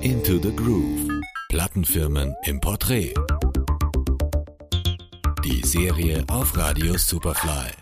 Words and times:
Into 0.00 0.38
the 0.42 0.54
Groove. 0.54 1.08
Plattenfirmen 1.48 2.34
im 2.44 2.60
Porträt. 2.60 3.14
Die 5.44 5.66
Serie 5.66 6.24
auf 6.28 6.56
Radio 6.56 6.96
Superfly. 6.96 7.81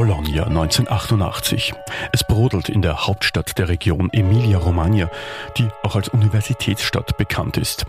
Bologna 0.00 0.44
1988. 0.44 1.74
Es 2.10 2.24
brodelt 2.24 2.70
in 2.70 2.80
der 2.80 3.06
Hauptstadt 3.06 3.58
der 3.58 3.68
Region 3.68 4.08
Emilia-Romagna, 4.10 5.10
die 5.58 5.68
auch 5.82 5.94
als 5.94 6.08
Universitätsstadt 6.08 7.18
bekannt 7.18 7.58
ist. 7.58 7.84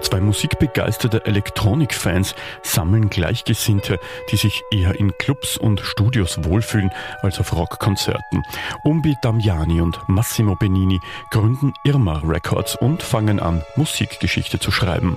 Zwei 0.00 0.20
musikbegeisterte 0.20 1.26
Elektronikfans 1.26 2.36
sammeln 2.62 3.10
Gleichgesinnte, 3.10 3.98
die 4.30 4.36
sich 4.36 4.62
eher 4.70 4.94
in 5.00 5.10
Clubs 5.18 5.56
und 5.56 5.80
Studios 5.80 6.44
wohlfühlen 6.44 6.92
als 7.22 7.40
auf 7.40 7.52
Rockkonzerten. 7.52 8.44
Umbi 8.84 9.16
Damiani 9.20 9.80
und 9.80 9.98
Massimo 10.08 10.54
Benini 10.54 11.00
gründen 11.32 11.74
Irma 11.82 12.22
Records 12.24 12.76
und 12.76 13.02
fangen 13.02 13.40
an, 13.40 13.64
Musikgeschichte 13.74 14.60
zu 14.60 14.70
schreiben. 14.70 15.16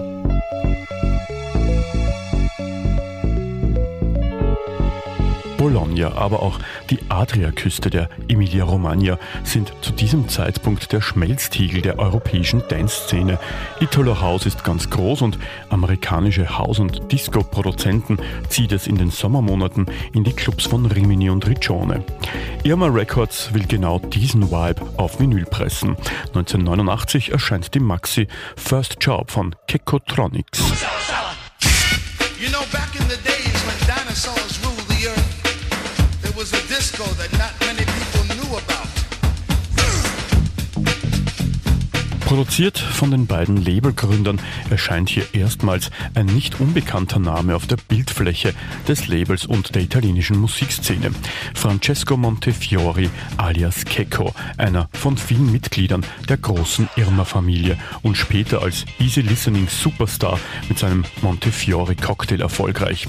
Bologna, 5.59 6.13
aber 6.13 6.41
auch 6.41 6.57
die 6.89 6.99
Adriaküste 7.09 7.89
der 7.89 8.09
Emilia-Romagna 8.29 9.19
sind 9.43 9.73
zu 9.81 9.91
diesem 9.91 10.29
Zeitpunkt 10.29 10.93
der 10.93 11.01
Schmelztiegel 11.01 11.81
der 11.81 11.99
europäischen 11.99 12.63
Dance-Szene. 12.69 13.37
Italo 13.81 14.21
House 14.21 14.45
ist 14.45 14.63
ganz 14.63 14.89
groß 14.89 15.21
und 15.21 15.37
amerikanische 15.67 16.57
House- 16.57 16.79
und 16.79 17.11
Disco-Produzenten 17.11 18.19
zieht 18.47 18.71
es 18.71 18.87
in 18.87 18.97
den 18.97 19.11
Sommermonaten 19.11 19.87
in 20.13 20.23
die 20.23 20.31
Clubs 20.31 20.65
von 20.65 20.85
Rimini 20.85 21.29
und 21.29 21.45
Riccione. 21.45 22.05
Irma 22.63 22.87
Records 22.87 23.53
will 23.53 23.65
genau 23.67 23.99
diesen 23.99 24.49
Vibe 24.49 24.81
auf 24.95 25.19
Vinyl 25.19 25.43
pressen. 25.43 25.97
1989 26.27 27.33
erscheint 27.33 27.75
die 27.75 27.81
Maxi 27.81 28.29
First 28.55 28.95
Job 29.01 29.29
von 29.29 29.53
Kekotronics. 29.67 30.63
Produziert 42.29 42.77
von 42.77 43.09
den 43.09 43.25
beiden 43.25 43.57
Labelgründern 43.57 44.39
erscheint 44.69 45.09
hier 45.09 45.25
erstmals 45.33 45.89
ein 46.13 46.27
nicht 46.27 46.59
unbekannter 46.59 47.17
Name 47.17 47.55
auf 47.55 47.65
der 47.65 47.77
Bildfläche 47.77 48.53
des 48.87 49.07
Labels 49.07 49.47
und 49.47 49.73
der 49.73 49.81
italienischen 49.81 50.37
Musikszene. 50.37 51.09
Francesco 51.55 52.17
Montefiori 52.17 53.09
alias 53.37 53.83
Kecco, 53.83 54.31
einer 54.57 54.89
von 54.93 55.17
vielen 55.17 55.51
Mitgliedern 55.51 56.05
der 56.29 56.37
großen 56.37 56.87
Irma-Familie 56.97 57.79
und 58.03 58.15
später 58.15 58.61
als 58.61 58.85
Easy 58.99 59.21
Listening 59.21 59.67
Superstar 59.67 60.39
mit 60.67 60.77
seinem 60.77 61.05
Montefiori 61.23 61.95
Cocktail 61.95 62.41
erfolgreich. 62.41 63.07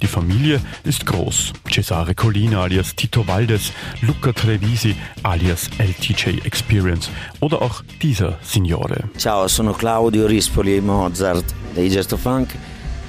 Die 0.00 0.06
Familie 0.06 0.62
ist 0.84 1.04
groß. 1.04 1.52
Cesare 1.70 2.14
Colina 2.14 2.62
alias 2.62 2.96
Tito 2.96 3.28
Valdes, 3.28 3.70
Luca 4.00 4.32
Trevisi 4.32 4.96
alias 5.22 5.68
LTJ 5.76 6.46
Experience 6.46 7.10
oder 7.40 7.60
auch 7.60 7.82
dieser 8.00 8.38
Signore. 8.62 9.08
Ciao, 9.16 9.48
sono 9.48 9.72
Claudio 9.72 10.26
Rispoli 10.26 10.80
Mozart 10.80 11.52
dei 11.74 11.88
Gesto 11.88 12.16
Funk 12.16 12.54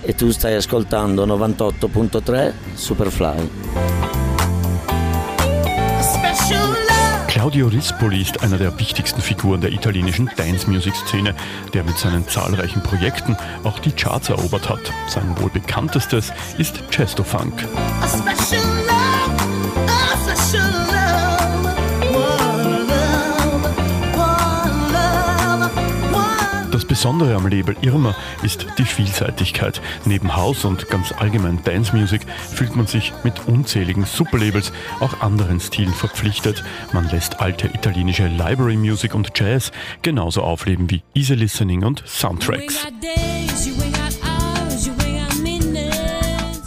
e 0.02 0.16
tu 0.16 0.32
stai 0.32 0.56
ascoltando 0.56 1.26
98.3 1.26 2.52
Superfly. 2.74 3.50
Claudio 7.28 7.68
Rispoli 7.68 8.22
ist 8.22 8.42
einer 8.42 8.58
der 8.58 8.78
wichtigsten 8.80 9.22
Figuren 9.22 9.62
der 9.62 9.72
italienischen 9.72 10.30
Dance-Music-Szene, 10.36 11.36
der 11.74 11.84
mit 11.84 11.98
seinen 11.98 12.28
zahlreichen 12.28 12.82
Projekten 12.82 13.38
auch 13.64 13.78
die 13.80 13.92
Charts 13.92 14.30
erobert 14.30 14.70
hat. 14.70 14.92
Sein 15.08 15.36
wohl 15.40 15.50
bekanntestes 15.50 16.32
ist 16.58 16.82
Chesto 16.90 17.24
Funk. 17.24 17.54
Das 18.02 18.22
Besondere 27.04 27.36
am 27.36 27.48
Label 27.48 27.76
Irma 27.82 28.16
ist 28.44 28.66
die 28.78 28.86
Vielseitigkeit. 28.86 29.82
Neben 30.06 30.38
House 30.38 30.64
und 30.64 30.88
ganz 30.88 31.12
allgemein 31.12 31.62
Dance 31.66 31.94
Music 31.94 32.22
fühlt 32.56 32.78
man 32.78 32.88
sich 32.88 33.12
mit 33.26 33.46
unzähligen 33.46 34.06
Superlabels 34.06 34.72
auch 35.02 35.20
anderen 35.20 35.60
Stilen 35.60 35.94
verpflichtet. 35.94 36.64
Man 36.94 37.10
lässt 37.10 37.42
alte 37.42 37.68
italienische 37.68 38.28
Library 38.28 38.78
Music 38.78 39.16
und 39.16 39.38
Jazz 39.38 39.74
genauso 40.02 40.44
aufleben 40.44 40.90
wie 40.90 41.04
Easy 41.14 41.34
Listening 41.34 41.84
und 41.84 42.08
Soundtracks. 42.08 42.88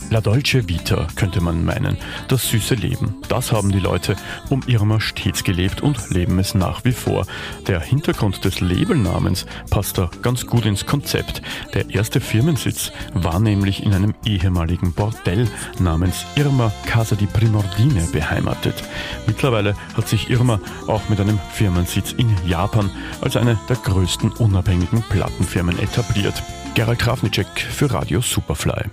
La 0.09 0.21
Dolce 0.21 0.69
Vita 0.69 1.09
könnte 1.17 1.41
man 1.41 1.65
meinen, 1.65 1.97
das 2.29 2.49
süße 2.49 2.77
Leben. 2.77 3.17
Das 3.29 3.51
haben 3.51 3.73
die 3.73 3.81
Leute 3.81 4.15
um 4.51 4.63
Irma 4.67 5.01
stets 5.01 5.43
gelebt 5.43 5.81
und 5.83 6.11
leben 6.11 6.39
es 6.39 6.55
nach 6.55 6.85
wie 6.85 6.93
vor. 6.93 7.27
Der 7.67 7.81
Hintergrund 7.81 8.45
des 8.45 8.61
Labelnamens 8.61 9.47
passt 9.69 9.99
da 9.99 10.09
ganz 10.23 10.47
gut 10.47 10.65
ins 10.65 10.87
Konzept. 10.87 11.43
Der 11.75 11.91
erste 11.91 12.21
Firmensitz 12.21 12.93
war 13.15 13.41
nämlich 13.41 13.83
in 13.83 13.95
einem 13.95 14.15
ehemaligen 14.25 14.93
Bordell 14.93 15.49
namens 15.81 16.25
Irma 16.37 16.73
Casa 16.87 17.17
di 17.17 17.27
Primordine 17.27 18.07
beheimatet. 18.13 18.85
Mittlerweile 19.27 19.75
hat 19.97 20.09
sich 20.09 20.31
Irma 20.31 20.61
auch 20.87 21.09
mit 21.09 21.21
einem 21.21 21.41
Firmensitz 21.53 22.13
in 22.13 22.33
Japan 22.47 22.91
als 23.21 23.37
eine 23.37 23.59
der 23.69 23.77
größten 23.77 24.31
unabhängigen 24.33 25.03
Plattenfirmen 25.03 25.79
etabliert. 25.81 26.43
Gerald 26.75 27.01
Krafnicek 27.01 27.49
für 27.59 27.91
Radio 27.91 28.21
Superfly. 28.21 28.85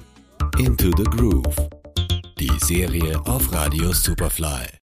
Into 0.59 0.91
the 0.97 1.03
Groove. 1.03 1.55
Die 2.39 2.51
Serie 2.59 3.19
auf 3.25 3.51
Radio 3.51 3.91
Superfly. 3.91 4.79